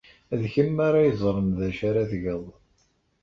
D 0.39 0.41
kemm 0.53 0.75
ara 0.87 1.07
yeẓren 1.07 1.49
d 1.57 1.59
acu 1.67 1.83
ara 1.89 2.09
tged. 2.11 2.45